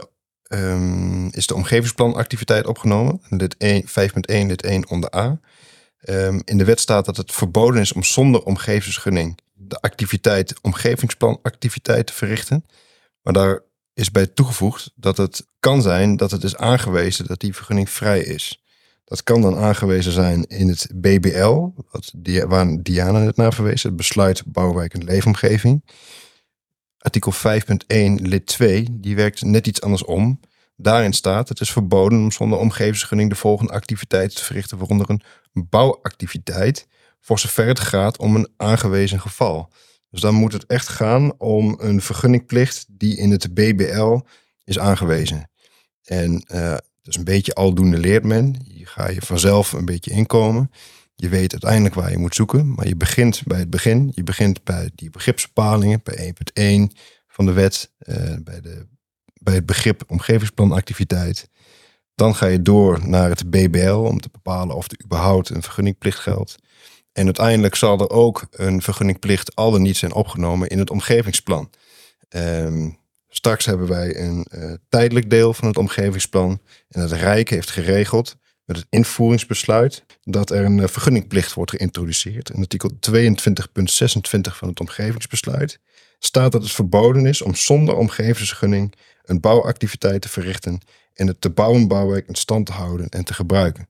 um, 0.49 1.29
is 1.33 1.47
de 1.47 1.55
omgevingsplanactiviteit 1.55 2.67
opgenomen. 2.67 3.21
Lid 3.29 3.57
5.1, 3.59 4.47
lid 4.47 4.62
1 4.62 4.88
onder 4.88 5.17
A. 5.17 5.41
Um, 6.09 6.43
in 6.45 6.59
de 6.59 6.65
wet 6.65 6.81
staat 6.81 7.05
dat 7.05 7.17
het 7.17 7.33
verboden 7.33 7.81
is 7.81 7.93
om 7.93 8.05
zonder 8.05 8.43
omgevingsgunning 8.43 9.38
de 9.53 9.81
activiteit 9.81 10.61
omgevingsplanactiviteit 10.61 12.07
te 12.07 12.12
verrichten. 12.12 12.65
Maar 13.23 13.33
daar 13.33 13.61
is 13.95 14.11
bij 14.11 14.26
toegevoegd 14.26 14.93
dat 14.95 15.17
het 15.17 15.47
kan 15.61 15.83
zijn 15.83 16.17
dat 16.17 16.31
het 16.31 16.45
is 16.45 16.57
aangewezen 16.57 17.26
dat 17.26 17.41
die 17.41 17.55
vergunning 17.55 17.91
vrij 17.91 18.21
is. 18.21 18.65
Dat 19.05 19.23
kan 19.23 19.41
dan 19.41 19.57
aangewezen 19.57 20.12
zijn 20.12 20.45
in 20.45 20.69
het 20.69 20.88
BBL, 20.95 21.69
wat, 21.91 22.12
waar 22.47 22.83
Diana 22.83 23.19
net 23.19 23.37
naar 23.37 23.53
verwees, 23.53 23.83
het 23.83 23.97
besluit 23.97 24.43
bouwwijk 24.47 24.95
en 24.95 25.05
leefomgeving. 25.05 25.83
Artikel 27.07 27.33
5.1 27.33 28.23
lid 28.23 28.47
2, 28.47 28.87
die 28.91 29.17
werkt 29.17 29.43
net 29.43 29.67
iets 29.67 29.81
andersom. 29.81 30.41
Daarin 30.77 31.13
staat: 31.13 31.49
het 31.49 31.61
is 31.61 31.73
verboden 31.73 32.19
om 32.19 32.33
zonder 32.33 32.59
omgevingsvergunning 32.59 33.31
de 33.31 33.37
volgende 33.37 33.73
activiteiten 33.73 34.37
te 34.37 34.45
verrichten, 34.45 34.79
waaronder 34.79 35.11
een 35.11 35.23
bouwactiviteit, 35.53 36.87
voor 37.21 37.39
zover 37.39 37.67
het 37.67 37.81
gaat 37.81 38.19
om 38.19 38.35
een 38.35 38.49
aangewezen 38.57 39.21
geval. 39.21 39.73
Dus 40.11 40.21
dan 40.21 40.35
moet 40.35 40.53
het 40.53 40.67
echt 40.67 40.89
gaan 40.89 41.39
om 41.39 41.77
een 41.81 42.01
vergunningplicht 42.01 42.87
die 42.89 43.17
in 43.17 43.31
het 43.31 43.55
BBL 43.55 44.19
is 44.65 44.79
aangewezen. 44.79 45.51
En 46.05 46.45
uh, 46.53 46.77
dus 47.03 47.17
een 47.17 47.25
beetje 47.25 47.55
aldoende 47.55 47.99
leert 47.99 48.25
men. 48.25 48.57
Je 48.65 48.87
ga 48.87 49.09
je 49.09 49.21
vanzelf 49.21 49.73
een 49.73 49.85
beetje 49.85 50.11
inkomen. 50.11 50.71
Je 51.19 51.29
weet 51.29 51.53
uiteindelijk 51.53 51.95
waar 51.95 52.11
je 52.11 52.19
moet 52.19 52.35
zoeken, 52.35 52.75
maar 52.75 52.89
je 52.89 52.97
begint 52.97 53.43
bij 53.45 53.59
het 53.59 53.71
begin. 53.71 54.13
Je 54.15 54.23
begint 54.23 54.65
bij 54.65 54.91
die 54.95 55.11
begripsbepalingen, 55.11 56.01
bij 56.03 56.35
1.1 56.91 56.99
van 57.27 57.47
de 57.47 57.53
wet, 57.53 57.91
uh, 57.99 58.17
bij, 58.41 58.61
de, 58.61 58.87
bij 59.41 59.55
het 59.55 59.67
begrip 59.67 60.03
omgevingsplanactiviteit. 60.07 61.49
Dan 62.15 62.35
ga 62.35 62.47
je 62.47 62.63
door 62.63 63.09
naar 63.09 63.29
het 63.29 63.51
BBL 63.51 63.95
om 63.95 64.21
te 64.21 64.29
bepalen 64.33 64.77
of 64.77 64.91
er 64.91 65.05
überhaupt 65.05 65.49
een 65.49 65.63
vergunningplicht 65.63 66.19
geldt. 66.19 66.57
En 67.13 67.25
uiteindelijk 67.25 67.75
zal 67.75 68.01
er 68.01 68.11
ook 68.11 68.47
een 68.51 68.83
vergunningplicht 68.83 69.55
al 69.55 69.71
dan 69.71 69.83
niet 69.83 69.97
zijn 69.97 70.13
opgenomen 70.13 70.69
in 70.69 70.79
het 70.79 70.91
omgevingsplan. 70.91 71.71
Um, 72.29 72.99
straks 73.29 73.65
hebben 73.65 73.89
wij 73.89 74.21
een 74.21 74.47
uh, 74.51 74.73
tijdelijk 74.89 75.31
deel 75.31 75.55
van 75.55 75.69
het 75.69 75.77
omgevingsplan. 75.77 76.61
En 76.89 77.01
het 77.01 77.13
Rijk 77.13 77.51
heeft 77.51 77.71
geregeld 77.71 78.37
met 78.67 78.77
het 78.77 78.87
invoeringsbesluit 78.91 80.05
dat 80.23 80.51
er 80.51 80.65
een 80.65 80.79
uh, 80.79 80.87
vergunningplicht 80.87 81.55
wordt 81.55 81.71
geïntroduceerd. 81.71 82.51
In 82.51 82.61
artikel 82.61 82.91
22.26 83.11 83.11
van 84.41 84.69
het 84.69 84.81
omgevingsbesluit 84.81 85.81
staat 86.19 86.53
dat 86.53 86.63
het 86.63 86.73
verboden 86.73 87.27
is 87.27 87.43
om 87.43 87.55
zonder 87.55 87.97
omgevingsvergunning 87.97 88.95
een 89.25 89.41
bouwactiviteit 89.41 90.23
te 90.23 90.29
verrichten 90.29 90.81
en 91.15 91.27
het 91.27 91.41
te 91.41 91.51
bouwen 91.51 91.89
bouwwerk 91.89 92.29
in 92.29 92.35
stand 92.35 92.67
te 92.67 92.73
houden 92.73 93.09
en 93.09 93.25
te 93.25 93.35
gebruiken. 93.35 93.89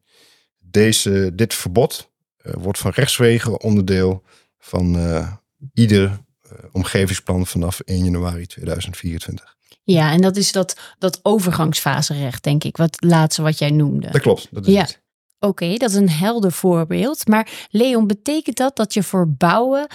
Deze, 0.58 1.32
dit 1.34 1.54
verbod 1.54 2.10
uh, 2.42 2.52
wordt 2.52 2.78
van 2.78 2.90
rechtswegen 2.90 3.60
onderdeel 3.60 4.22
van 4.58 4.96
uh, 4.96 5.32
ieder 5.74 6.24
omgevingsplan 6.72 7.46
vanaf 7.46 7.80
1 7.80 8.04
januari 8.04 8.46
2024. 8.46 9.56
Ja, 9.86 10.12
en 10.12 10.20
dat 10.20 10.36
is 10.36 10.52
dat, 10.52 10.76
dat 10.98 11.20
overgangsfaserecht, 11.22 12.42
denk 12.42 12.64
ik, 12.64 12.76
wat 12.76 12.96
laatste 12.98 13.42
wat 13.42 13.58
jij 13.58 13.70
noemde. 13.70 14.10
Dat 14.10 14.20
klopt, 14.20 14.48
dat 14.50 14.66
is 14.66 14.72
ja. 14.72 14.80
het. 14.80 15.00
Oké, 15.38 15.64
okay, 15.64 15.76
dat 15.76 15.90
is 15.90 15.96
een 15.96 16.10
helder 16.10 16.52
voorbeeld. 16.52 17.28
Maar 17.28 17.66
Leon, 17.70 18.06
betekent 18.06 18.56
dat 18.56 18.76
dat 18.76 18.94
je 18.94 19.02
voor 19.02 19.28
bouwen 19.28 19.86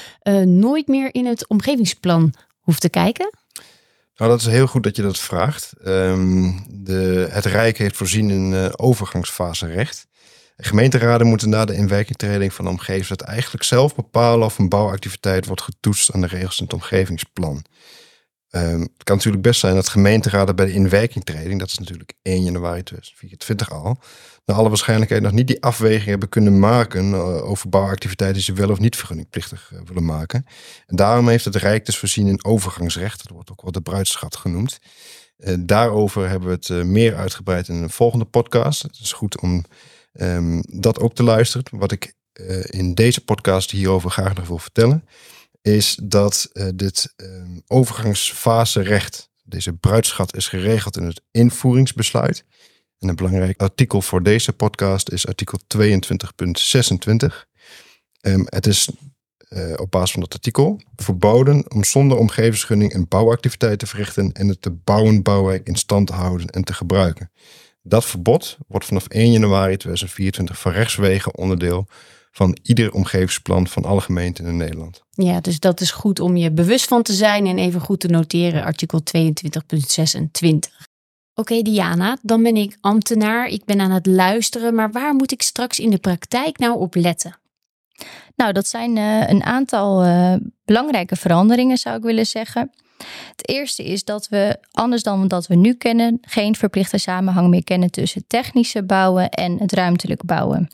nooit 0.44 0.88
meer 0.88 1.14
in 1.14 1.26
het 1.26 1.48
omgevingsplan 1.48 2.34
hoeft 2.60 2.82
te 2.82 2.90
kijken? 2.90 3.30
Nou, 4.16 4.32
dat 4.32 4.42
is 4.42 4.48
heel 4.48 4.68
goed 4.68 4.84
dat 4.84 4.96
je 4.96 5.02
dat 5.02 5.20
vraagt. 5.20 5.74
Um, 5.86 6.66
de, 6.70 7.28
het 7.32 7.46
Rijk 7.46 7.78
heeft 7.78 7.98
voorzien 7.98 8.30
in 8.30 8.52
uh, 8.52 8.70
overgangsfaserecht. 8.76 10.08
Gemeenteraden 10.58 11.28
moeten 11.28 11.50
na 11.50 11.66
de 11.66 11.76
inwerkingtreding 11.76 12.54
van 12.54 12.66
de 12.66 12.72
omgevingswet 12.72 13.22
eigenlijk 13.22 13.64
zelf 13.64 13.96
bepalen 13.96 14.46
of 14.46 14.58
een 14.58 14.70
bouwactiviteit 14.70 15.46
wordt 15.46 15.62
getoetst 15.62 16.12
aan 16.12 16.22
de 16.22 16.28
regels 16.28 16.58
in 16.58 16.64
het 16.64 16.74
omgevingsplan. 16.74 17.66
Um, 18.56 18.82
het 18.82 19.04
kan 19.04 19.16
natuurlijk 19.16 19.44
best 19.44 19.60
zijn 19.60 19.76
dat 19.76 19.90
gemeenteraden 19.90 20.56
bij 20.56 20.66
de 20.66 20.74
inwerkingtreding, 20.74 21.60
dat 21.60 21.68
is 21.68 21.80
natuurlijk 21.80 22.14
1 22.22 22.44
januari 22.44 22.84
2024 22.84 23.72
al, 23.72 23.98
naar 24.46 24.58
alle 24.58 24.68
waarschijnlijkheid 24.68 25.22
nog 25.22 25.32
niet 25.32 25.48
die 25.48 25.64
afweging 25.64 26.06
hebben 26.06 26.30
kunnen 26.30 26.60
maken 26.60 27.10
uh, 27.10 27.50
over 27.50 27.70
bouwactiviteiten 27.70 28.38
die 28.38 28.56
ze 28.56 28.62
wel 28.62 28.70
of 28.70 28.80
niet 28.80 28.96
vergunningplichtig 28.96 29.72
uh, 29.74 29.80
willen 29.86 30.06
maken. 30.06 30.46
En 30.86 30.96
daarom 30.96 31.28
heeft 31.28 31.46
het 31.46 31.56
Rijk 31.56 31.86
dus 31.86 31.98
voorzien 31.98 32.28
in 32.28 32.46
overgangsrecht, 32.46 33.18
dat 33.24 33.32
wordt 33.32 33.52
ook 33.52 33.62
wel 33.62 33.72
de 33.72 33.82
bruidschat 33.82 34.36
genoemd. 34.36 34.80
Uh, 35.38 35.56
daarover 35.60 36.30
hebben 36.30 36.50
we 36.50 36.74
het 36.74 36.86
meer 36.86 37.16
uitgebreid 37.16 37.68
in 37.68 37.76
een 37.76 37.90
volgende 37.90 38.26
podcast. 38.26 38.82
Het 38.82 39.00
is 39.02 39.14
goed 39.14 39.42
om 39.42 39.66
um, 40.14 40.62
dat 40.68 41.00
ook 41.00 41.14
te 41.14 41.24
luisteren. 41.24 41.66
Wat 41.72 41.92
ik 41.92 42.14
in 42.64 42.94
deze 42.94 43.24
podcast 43.24 43.72
hierover 43.72 44.10
graag 44.10 44.34
nog 44.34 44.48
wil 44.48 44.58
vertellen, 44.58 45.04
is 45.62 46.00
dat 46.04 46.50
uh, 46.54 46.68
dit 46.76 47.14
um, 47.16 47.62
overgangsfaserecht, 47.68 49.30
deze 49.44 49.74
bruidschat, 49.74 50.36
is 50.36 50.48
geregeld 50.48 50.98
in 50.98 51.04
het 51.04 51.22
invoeringsbesluit. 51.32 52.46
En 53.00 53.10
een 53.10 53.16
belangrijk 53.16 53.62
artikel 53.62 54.02
voor 54.02 54.24
deze 54.24 54.54
podcast 54.54 55.10
is 55.10 55.28
artikel 55.28 55.60
22.26. 55.78 57.50
Um, 58.22 58.46
het 58.46 58.68
is 58.68 58.90
uh, 59.50 59.74
op 59.76 59.92
basis 59.92 60.12
van 60.12 60.22
dat 60.22 60.34
artikel 60.34 60.82
verboden 60.96 61.72
om 61.72 61.84
zonder 61.84 62.18
omgevingsgunning 62.18 62.94
een 62.94 63.08
bouwactiviteit 63.08 63.80
te 63.80 63.88
verrichten 63.88 64.32
en 64.32 64.48
het 64.48 64.62
te 64.62 64.72
bouwen 64.72 65.22
bouwwerk 65.22 65.68
in 65.68 65.76
stand 65.76 66.08
te 66.08 66.14
houden 66.14 66.48
en 66.48 66.64
te 66.64 66.74
gebruiken. 66.74 67.32
Dat 67.84 68.06
verbod 68.06 68.58
wordt 68.68 68.86
vanaf 68.86 69.08
1 69.08 69.32
januari 69.32 69.78
2024 69.78 70.60
van 70.60 70.72
rechtswegen 70.72 71.38
onderdeel 71.38 71.88
van 72.32 72.58
ieder 72.62 72.94
omgevingsplan 72.94 73.68
van 73.68 73.86
alle 73.86 74.02
gemeenten 74.02 74.46
in 74.46 74.58
Nederland. 74.58 75.04
Ja, 75.10 75.42
dus 75.42 75.60
dat 75.60 75.82
is 75.82 75.92
goed 75.92 76.20
om 76.20 76.38
je 76.38 76.52
bewust 76.52 76.88
van 76.88 77.04
te 77.04 77.14
zijn 77.14 77.48
en 77.48 77.58
even 77.58 77.82
goed 77.82 78.00
te 78.00 78.08
noteren, 78.08 78.64
artikel 78.64 79.02
22.26. 79.18 79.30
Oké, 81.34 81.52
okay, 81.54 81.62
Diana, 81.62 82.18
dan 82.22 82.44
ben 82.44 82.56
ik 82.56 82.78
ambtenaar, 82.82 83.48
ik 83.48 83.66
ben 83.66 83.82
aan 83.82 83.92
het 83.92 84.06
luisteren, 84.06 84.76
maar 84.76 84.92
waar 84.92 85.14
moet 85.14 85.32
ik 85.32 85.42
straks 85.42 85.80
in 85.80 85.90
de 85.90 85.98
praktijk 85.98 86.58
nou 86.58 86.80
op 86.80 86.96
letten? 86.96 87.40
Nou, 88.36 88.54
dat 88.54 88.68
zijn 88.68 88.98
uh, 88.98 89.30
een 89.30 89.44
aantal 89.44 90.06
uh, 90.06 90.34
belangrijke 90.66 91.16
veranderingen, 91.16 91.78
zou 91.78 91.98
ik 91.98 92.04
willen 92.04 92.26
zeggen. 92.26 92.72
Het 93.30 93.50
eerste 93.50 93.84
is 93.84 94.04
dat 94.04 94.28
we, 94.30 94.58
anders 94.72 95.04
dan 95.04 95.28
dat 95.28 95.48
we 95.48 95.56
nu 95.56 95.74
kennen, 95.74 96.18
geen 96.22 96.56
verplichte 96.56 96.98
samenhang 96.98 97.50
meer 97.50 97.64
kennen 97.64 97.92
tussen 97.92 98.24
technische 98.28 98.84
bouwen 98.84 99.30
en 99.30 99.60
het 99.60 99.74
ruimtelijk 99.74 100.26
bouwen. 100.26 100.70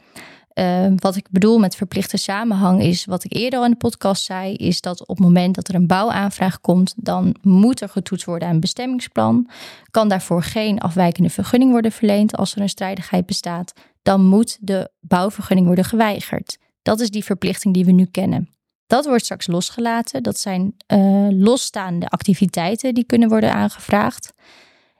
Uh, 0.59 0.87
wat 0.95 1.15
ik 1.15 1.27
bedoel 1.29 1.59
met 1.59 1.75
verplichte 1.75 2.17
samenhang 2.17 2.81
is, 2.81 3.05
wat 3.05 3.23
ik 3.23 3.33
eerder 3.33 3.59
al 3.59 3.65
in 3.65 3.71
de 3.71 3.77
podcast 3.77 4.23
zei, 4.23 4.53
is 4.53 4.81
dat 4.81 5.01
op 5.01 5.17
het 5.17 5.25
moment 5.25 5.55
dat 5.55 5.67
er 5.67 5.75
een 5.75 5.87
bouwaanvraag 5.87 6.61
komt, 6.61 6.93
dan 6.95 7.35
moet 7.41 7.81
er 7.81 7.89
getoetst 7.89 8.25
worden 8.25 8.47
aan 8.47 8.53
een 8.53 8.59
bestemmingsplan. 8.59 9.49
Kan 9.91 10.09
daarvoor 10.09 10.43
geen 10.43 10.79
afwijkende 10.79 11.29
vergunning 11.29 11.71
worden 11.71 11.91
verleend 11.91 12.37
als 12.37 12.55
er 12.55 12.61
een 12.61 12.69
strijdigheid 12.69 13.25
bestaat, 13.25 13.73
dan 14.01 14.25
moet 14.25 14.57
de 14.61 14.91
bouwvergunning 14.99 15.67
worden 15.67 15.85
geweigerd. 15.85 16.57
Dat 16.81 16.99
is 16.99 17.09
die 17.09 17.23
verplichting 17.23 17.73
die 17.73 17.85
we 17.85 17.91
nu 17.91 18.05
kennen. 18.05 18.55
Dat 18.87 19.05
wordt 19.05 19.23
straks 19.23 19.47
losgelaten. 19.47 20.23
Dat 20.23 20.39
zijn 20.39 20.75
uh, 20.87 21.27
losstaande 21.29 22.07
activiteiten 22.07 22.93
die 22.93 23.05
kunnen 23.05 23.29
worden 23.29 23.53
aangevraagd. 23.53 24.33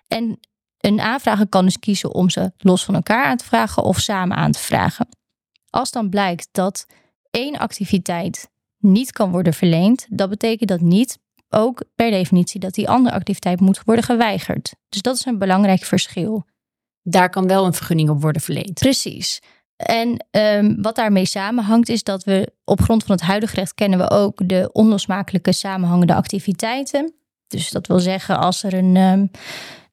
En 0.08 0.40
een 0.78 1.00
aanvrager 1.00 1.48
kan 1.48 1.66
dus 1.66 1.80
kiezen 1.80 2.14
om 2.14 2.30
ze 2.30 2.52
los 2.58 2.86
van 2.86 2.96
elkaar 2.96 3.26
aan 3.26 3.38
te 3.38 3.46
vragen 3.46 3.84
of 3.84 4.00
samen 4.00 4.38
aan 4.38 4.52
te 4.52 4.60
vragen. 4.60 5.08
Als 5.78 5.92
dan 5.92 6.10
blijkt 6.10 6.48
dat 6.52 6.86
één 7.32 7.58
activiteit 7.58 8.50
niet 8.78 9.12
kan 9.12 9.32
worden 9.32 9.54
verleend, 9.54 10.08
dan 10.10 10.30
betekent 10.30 10.70
dat 10.70 10.82
niet 10.82 11.20
ook 11.50 11.84
per 11.96 12.12
definitie 12.12 12.60
dat 12.60 12.74
die 12.74 12.90
andere 12.90 13.16
activiteit 13.16 13.60
moet 13.60 13.82
worden 13.86 14.04
geweigerd. 14.04 14.74
Dus 14.90 15.02
dat 15.02 15.16
is 15.16 15.26
een 15.26 15.38
belangrijk 15.38 15.84
verschil. 15.84 16.46
Daar 17.02 17.30
kan 17.30 17.48
wel 17.48 17.66
een 17.66 17.74
vergunning 17.74 18.10
op 18.10 18.22
worden 18.22 18.42
verleend. 18.42 18.74
Precies. 18.74 19.42
En 19.76 20.26
um, 20.32 20.82
wat 20.82 20.96
daarmee 20.96 21.26
samenhangt 21.26 21.90
is 21.90 22.04
dat 22.04 22.24
we 22.24 22.54
op 22.64 22.82
grond 22.82 23.04
van 23.04 23.16
het 23.16 23.26
huidige 23.26 23.56
recht 23.56 23.74
kennen 23.74 24.00
we 24.00 24.10
ook 24.10 24.48
de 24.48 24.70
onlosmakelijke 24.72 25.54
samenhangende 25.54 26.16
activiteiten. 26.16 27.14
Dus 27.48 27.70
dat 27.70 27.88
wil 27.88 28.00
zeggen 28.00 28.38
als 28.38 28.64
er 28.64 28.74
een, 28.74 28.96
um, 28.96 29.32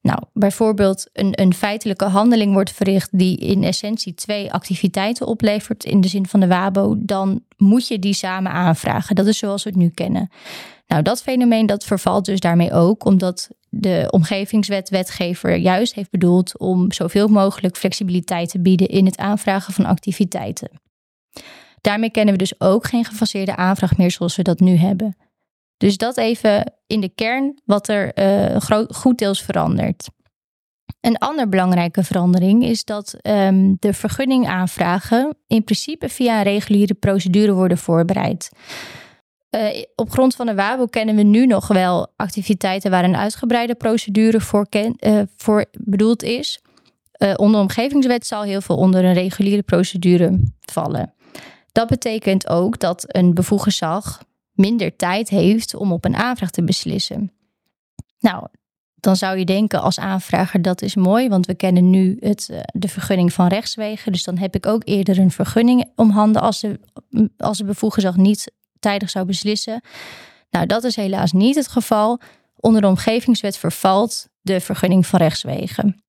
nou 0.05 0.19
bijvoorbeeld 0.33 1.09
een, 1.13 1.41
een 1.41 1.55
feitelijke 1.55 2.05
handeling 2.05 2.53
wordt 2.53 2.73
verricht 2.73 3.19
die 3.19 3.37
in 3.37 3.63
essentie 3.63 4.15
twee 4.15 4.53
activiteiten 4.53 5.27
oplevert 5.27 5.85
in 5.85 6.01
de 6.01 6.09
zin 6.09 6.27
van 6.27 6.41
de 6.41 6.47
WABO, 6.47 6.97
dan 6.99 7.43
moet 7.57 7.89
je 7.89 7.99
die 7.99 8.15
samen 8.15 8.53
aanvragen. 8.53 9.15
Dat 9.15 9.27
is 9.27 9.39
zoals 9.39 9.63
we 9.63 9.71
het 9.71 9.79
nu 9.79 9.89
kennen. 9.89 10.31
Nou, 10.87 11.03
dat 11.03 11.23
fenomeen 11.23 11.67
dat 11.67 11.85
vervalt 11.85 12.25
dus 12.25 12.41
daarmee 12.41 12.73
ook, 12.73 13.05
omdat 13.05 13.51
de 13.69 14.07
omgevingswetwetgever 14.11 15.57
juist 15.57 15.95
heeft 15.95 16.11
bedoeld 16.11 16.59
om 16.59 16.93
zoveel 16.93 17.29
mogelijk 17.29 17.77
flexibiliteit 17.77 18.49
te 18.49 18.61
bieden 18.61 18.89
in 18.89 19.07
het 19.07 19.17
aanvragen 19.17 19.73
van 19.73 19.85
activiteiten. 19.85 20.71
Daarmee 21.81 22.11
kennen 22.11 22.35
we 22.35 22.39
dus 22.39 22.61
ook 22.61 22.87
geen 22.87 23.05
gefaseerde 23.05 23.57
aanvraag 23.57 23.97
meer 23.97 24.11
zoals 24.11 24.37
we 24.37 24.43
dat 24.43 24.61
nu 24.61 24.77
hebben. 24.77 25.17
Dus 25.77 25.97
dat 25.97 26.17
even 26.17 26.73
in 26.87 27.01
de 27.01 27.09
kern 27.09 27.59
wat 27.65 27.89
er 27.89 28.19
uh, 28.19 28.87
goed 28.89 29.19
deels 29.19 29.43
verandert. 29.43 30.09
Een 31.01 31.19
andere 31.19 31.49
belangrijke 31.49 32.03
verandering 32.03 32.65
is 32.65 32.85
dat 32.85 33.17
um, 33.23 33.77
de 33.79 33.93
vergunningaanvragen 33.93 35.37
in 35.47 35.65
principe 35.65 36.09
via 36.09 36.37
een 36.37 36.43
reguliere 36.43 36.95
procedure 36.95 37.53
worden 37.53 37.79
voorbereid. 37.79 38.51
Uh, 39.51 39.83
op 39.95 40.11
grond 40.11 40.35
van 40.35 40.47
de 40.47 40.55
WABO 40.55 40.87
kennen 40.87 41.17
we 41.17 41.23
nu 41.23 41.47
nog 41.47 41.67
wel 41.67 42.13
activiteiten 42.17 42.91
waar 42.91 43.05
een 43.05 43.17
uitgebreide 43.17 43.75
procedure 43.75 44.41
voor, 44.41 44.67
uh, 44.71 45.21
voor 45.37 45.65
bedoeld 45.73 46.23
is. 46.23 46.59
Onder 47.37 47.61
omgevingswet 47.61 48.27
zal 48.27 48.43
heel 48.43 48.61
veel 48.61 48.77
onder 48.77 49.05
een 49.05 49.13
reguliere 49.13 49.63
procedure 49.63 50.41
vallen. 50.61 51.15
Dat 51.73 51.89
betekent 51.89 52.49
ook 52.49 52.79
dat 52.79 53.05
een 53.07 53.35
bevoegd 53.35 53.63
gezag 53.63 54.23
minder 54.55 54.97
tijd 54.97 55.29
heeft 55.29 55.75
om 55.75 55.93
op 55.93 56.05
een 56.05 56.17
aanvraag 56.17 56.51
te 56.51 56.65
beslissen. 56.65 57.33
Nou, 58.19 58.47
dan 58.95 59.17
zou 59.17 59.39
je 59.39 59.45
denken 59.45 59.83
als 59.83 59.99
aanvrager 59.99 60.63
dat 60.63 60.83
is 60.83 60.95
mooi, 60.95 61.29
want 61.29 61.47
we 61.47 61.55
kennen 61.55 61.91
nu 61.91 62.17
het, 62.21 62.51
de 62.73 62.89
vergunning 62.89 63.33
van 63.33 63.47
rechtswegen. 63.47 64.13
Dus 64.13 64.23
dan 64.23 64.39
heb 64.39 64.55
ik 64.55 64.67
ook 64.67 64.83
eerder 64.85 65.19
een 65.19 65.31
vergunning 65.31 65.91
om 65.97 66.11
handen 66.11 66.43
als 66.43 66.61
de, 66.61 66.81
als 67.37 67.59
de 67.59 67.65
bevoegd 67.65 67.95
gezag 67.95 68.17
niet 68.17 68.53
tijdig 68.79 69.11
zou 69.11 69.25
beslissen. 69.25 69.81
Nou, 70.51 70.67
dat 70.67 70.85
is 70.85 70.97
helaas 70.97 71.33
niet 71.33 71.55
het 71.55 71.69
geval. 71.69 72.21
Onder 72.57 72.81
de 72.81 72.87
omgevingswet 72.87 73.57
vervalt 73.57 74.29
de 74.41 74.61
vergunning 74.61 75.07
van 75.07 75.19
rechtswegen. 75.19 76.05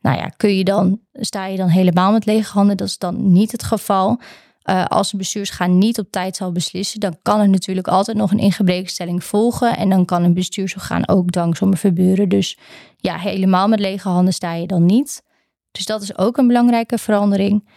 Nou 0.00 0.16
ja, 0.16 0.28
kun 0.28 0.56
je 0.56 0.64
dan, 0.64 1.00
sta 1.12 1.46
je 1.46 1.56
dan 1.56 1.68
helemaal 1.68 2.12
met 2.12 2.26
lege 2.26 2.52
handen? 2.52 2.76
Dat 2.76 2.88
is 2.88 2.98
dan 2.98 3.32
niet 3.32 3.52
het 3.52 3.62
geval. 3.62 4.20
Uh, 4.64 4.84
als 4.84 5.12
een 5.12 5.18
bestuursgaan 5.18 5.78
niet 5.78 5.98
op 5.98 6.10
tijd 6.10 6.36
zal 6.36 6.52
beslissen, 6.52 7.00
dan 7.00 7.16
kan 7.22 7.40
er 7.40 7.48
natuurlijk 7.48 7.88
altijd 7.88 8.16
nog 8.16 8.30
een 8.30 8.38
ingebrekenstelling 8.38 9.24
volgen. 9.24 9.76
En 9.76 9.88
dan 9.88 10.04
kan 10.04 10.22
een 10.22 10.34
bestuursorgaan 10.34 11.08
ook 11.08 11.30
dwangsom 11.30 11.76
verbeuren. 11.76 12.28
Dus 12.28 12.58
ja, 12.96 13.18
helemaal 13.18 13.68
met 13.68 13.80
lege 13.80 14.08
handen 14.08 14.34
sta 14.34 14.54
je 14.54 14.66
dan 14.66 14.86
niet. 14.86 15.22
Dus 15.70 15.86
dat 15.86 16.02
is 16.02 16.18
ook 16.18 16.36
een 16.36 16.46
belangrijke 16.46 16.98
verandering. 16.98 17.68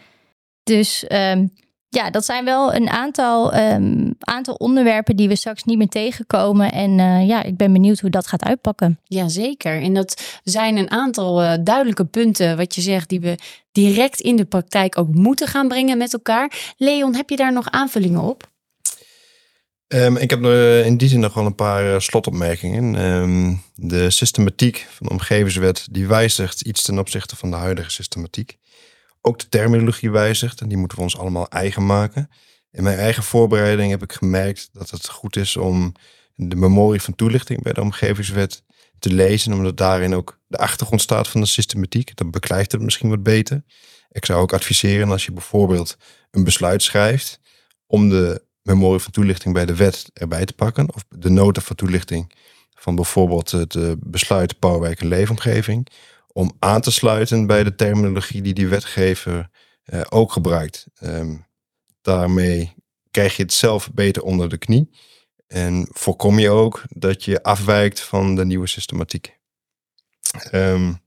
Dus 0.62 1.04
um, 1.12 1.52
ja, 1.96 2.10
dat 2.10 2.24
zijn 2.24 2.44
wel 2.44 2.74
een 2.74 2.88
aantal, 2.88 3.54
um, 3.54 4.14
aantal 4.18 4.54
onderwerpen 4.54 5.16
die 5.16 5.28
we 5.28 5.36
straks 5.36 5.64
niet 5.64 5.78
meer 5.78 5.88
tegenkomen. 5.88 6.72
En 6.72 6.98
uh, 6.98 7.26
ja, 7.26 7.42
ik 7.42 7.56
ben 7.56 7.72
benieuwd 7.72 8.00
hoe 8.00 8.10
dat 8.10 8.26
gaat 8.26 8.44
uitpakken. 8.44 8.98
Jazeker. 9.04 9.82
En 9.82 9.94
dat 9.94 10.40
zijn 10.44 10.76
een 10.76 10.90
aantal 10.90 11.42
uh, 11.42 11.52
duidelijke 11.60 12.04
punten, 12.04 12.56
wat 12.56 12.74
je 12.74 12.80
zegt, 12.80 13.08
die 13.08 13.20
we 13.20 13.38
direct 13.72 14.20
in 14.20 14.36
de 14.36 14.44
praktijk 14.44 14.98
ook 14.98 15.14
moeten 15.14 15.48
gaan 15.48 15.68
brengen 15.68 15.98
met 15.98 16.12
elkaar. 16.12 16.74
Leon, 16.76 17.14
heb 17.14 17.30
je 17.30 17.36
daar 17.36 17.52
nog 17.52 17.70
aanvullingen 17.70 18.20
op? 18.20 18.50
Um, 19.88 20.16
ik 20.16 20.30
heb 20.30 20.44
er 20.44 20.84
in 20.84 20.96
die 20.96 21.08
zin 21.08 21.20
nog 21.20 21.34
wel 21.34 21.46
een 21.46 21.54
paar 21.54 21.84
uh, 21.84 21.98
slotopmerkingen. 21.98 22.94
Um, 22.94 23.62
de 23.74 24.10
systematiek 24.10 24.86
van 24.90 25.06
de 25.06 25.12
omgevingswet 25.12 25.86
die 25.90 26.06
wijzigt 26.06 26.60
iets 26.60 26.82
ten 26.82 26.98
opzichte 26.98 27.36
van 27.36 27.50
de 27.50 27.56
huidige 27.56 27.90
systematiek 27.90 28.56
ook 29.26 29.38
de 29.38 29.48
terminologie 29.48 30.10
wijzigt. 30.10 30.60
En 30.60 30.68
die 30.68 30.76
moeten 30.76 30.98
we 30.98 31.04
ons 31.04 31.18
allemaal 31.18 31.48
eigen 31.48 31.86
maken. 31.86 32.30
In 32.70 32.82
mijn 32.82 32.98
eigen 32.98 33.22
voorbereiding 33.22 33.90
heb 33.90 34.02
ik 34.02 34.12
gemerkt 34.12 34.68
dat 34.72 34.90
het 34.90 35.08
goed 35.08 35.36
is 35.36 35.56
om 35.56 35.92
de 36.34 36.56
memorie 36.56 37.02
van 37.02 37.14
toelichting 37.14 37.62
bij 37.62 37.72
de 37.72 37.80
omgevingswet 37.80 38.62
te 38.98 39.12
lezen. 39.12 39.52
Omdat 39.52 39.76
daarin 39.76 40.14
ook 40.14 40.38
de 40.46 40.56
achtergrond 40.56 41.00
staat 41.00 41.28
van 41.28 41.40
de 41.40 41.46
systematiek. 41.46 42.16
Dat 42.16 42.30
beklijft 42.30 42.72
het 42.72 42.80
misschien 42.80 43.08
wat 43.08 43.22
beter. 43.22 43.62
Ik 44.10 44.24
zou 44.24 44.40
ook 44.40 44.52
adviseren 44.52 45.10
als 45.10 45.24
je 45.24 45.32
bijvoorbeeld 45.32 45.96
een 46.30 46.44
besluit 46.44 46.82
schrijft 46.82 47.40
om 47.86 48.08
de 48.08 48.42
memorie 48.62 49.00
van 49.00 49.12
toelichting 49.12 49.54
bij 49.54 49.66
de 49.66 49.76
wet 49.76 50.10
erbij 50.12 50.44
te 50.44 50.52
pakken. 50.52 50.94
Of 50.94 51.04
de 51.08 51.30
nota 51.30 51.60
van 51.60 51.76
toelichting 51.76 52.32
van 52.74 52.94
bijvoorbeeld 52.94 53.50
het 53.50 53.74
eh, 53.74 53.92
besluit 53.98 54.58
Powerwijk 54.58 55.00
en 55.00 55.08
Leefomgeving 55.08 55.88
om 56.36 56.52
aan 56.58 56.80
te 56.80 56.90
sluiten 56.90 57.46
bij 57.46 57.64
de 57.64 57.74
terminologie 57.74 58.42
die 58.42 58.54
die 58.54 58.68
wetgever 58.68 59.50
uh, 59.84 60.00
ook 60.08 60.32
gebruikt. 60.32 60.86
Um, 61.02 61.46
daarmee 62.02 62.74
krijg 63.10 63.36
je 63.36 63.42
het 63.42 63.52
zelf 63.52 63.92
beter 63.92 64.22
onder 64.22 64.48
de 64.48 64.58
knie 64.58 64.90
en 65.46 65.88
voorkom 65.90 66.38
je 66.38 66.50
ook 66.50 66.82
dat 66.88 67.24
je 67.24 67.42
afwijkt 67.42 68.00
van 68.00 68.34
de 68.34 68.44
nieuwe 68.44 68.66
systematiek. 68.66 69.38
Um, 70.52 71.00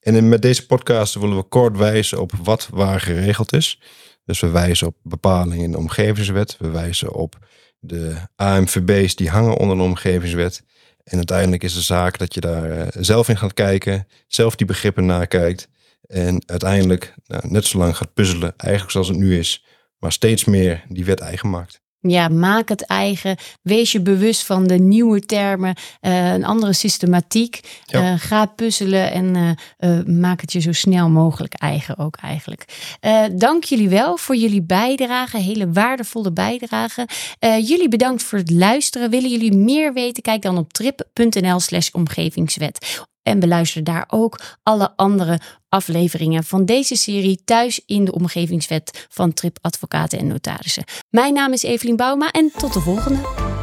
en 0.00 0.28
met 0.28 0.42
deze 0.42 0.66
podcast 0.66 1.14
willen 1.14 1.36
we 1.36 1.42
kort 1.42 1.76
wijzen 1.76 2.20
op 2.20 2.32
wat 2.42 2.68
waar 2.72 3.00
geregeld 3.00 3.52
is. 3.52 3.80
Dus 4.24 4.40
we 4.40 4.48
wijzen 4.48 4.86
op 4.86 4.96
bepalingen 5.02 5.64
in 5.64 5.70
de 5.70 5.78
omgevingswet. 5.78 6.56
We 6.58 6.68
wijzen 6.68 7.12
op 7.12 7.38
de 7.78 8.16
AMVB's 8.36 9.16
die 9.16 9.30
hangen 9.30 9.56
onder 9.56 9.76
de 9.76 9.82
omgevingswet. 9.82 10.62
En 11.10 11.16
uiteindelijk 11.16 11.62
is 11.62 11.74
de 11.74 11.80
zaak 11.80 12.18
dat 12.18 12.34
je 12.34 12.40
daar 12.40 12.78
uh, 12.78 12.86
zelf 12.98 13.28
in 13.28 13.36
gaat 13.36 13.54
kijken, 13.54 14.06
zelf 14.26 14.56
die 14.56 14.66
begrippen 14.66 15.06
nakijkt. 15.06 15.68
En 16.06 16.42
uiteindelijk 16.46 17.14
nou, 17.26 17.42
net 17.48 17.64
zo 17.64 17.78
lang 17.78 17.96
gaat 17.96 18.14
puzzelen, 18.14 18.54
eigenlijk 18.56 18.92
zoals 18.92 19.08
het 19.08 19.16
nu 19.16 19.38
is, 19.38 19.64
maar 19.98 20.12
steeds 20.12 20.44
meer 20.44 20.84
die 20.88 21.04
wet 21.04 21.20
eigen 21.20 21.50
maakt. 21.50 21.82
Ja, 22.00 22.28
maak 22.28 22.68
het 22.68 22.86
eigen. 22.86 23.36
Wees 23.62 23.92
je 23.92 24.00
bewust 24.00 24.46
van 24.46 24.66
de 24.66 24.78
nieuwe 24.78 25.20
termen, 25.20 25.76
uh, 26.00 26.32
een 26.32 26.44
andere 26.44 26.72
systematiek. 26.72 27.60
Ja. 27.84 28.12
Uh, 28.12 28.18
ga 28.18 28.46
puzzelen 28.46 29.12
en 29.12 29.56
uh, 29.80 30.04
maak 30.04 30.40
het 30.40 30.52
je 30.52 30.60
zo 30.60 30.72
snel 30.72 31.08
mogelijk 31.08 31.54
eigen 31.54 31.98
ook 31.98 32.16
eigenlijk. 32.16 32.64
dank 33.32 33.64
jullie 33.64 33.88
wel 33.88 34.16
voor 34.16 34.36
jullie 34.36 34.62
bijdrage, 34.62 35.38
hele 35.38 35.72
waardevolle 35.72 36.32
bijdrage. 36.32 37.08
jullie 37.40 37.88
bedankt 37.88 38.22
voor 38.22 38.38
het 38.38 38.50
luisteren. 38.50 39.10
Willen 39.10 39.30
jullie 39.30 39.56
meer 39.56 39.92
weten? 39.92 40.22
Kijk 40.22 40.42
dan 40.42 40.58
op 40.58 40.72
trip.nl 40.72 41.60
slash 41.60 41.90
omgevingswet. 41.92 43.06
En 43.22 43.40
beluister 43.40 43.84
daar 43.84 44.04
ook 44.08 44.40
alle 44.62 44.92
andere 44.96 45.40
afleveringen 45.68 46.44
van 46.44 46.64
deze 46.64 46.96
serie 46.96 47.42
thuis 47.44 47.82
in 47.86 48.04
de 48.04 48.12
omgevingswet 48.12 49.06
van 49.10 49.32
Trip 49.32 49.58
Advocaten 49.60 50.18
en 50.18 50.26
Notarissen. 50.26 50.84
Mijn 51.10 51.34
naam 51.34 51.52
is 51.52 51.62
Evelien 51.62 51.96
Bouma 51.96 52.30
en 52.30 52.52
tot 52.56 52.72
de 52.72 52.80
volgende. 52.80 53.59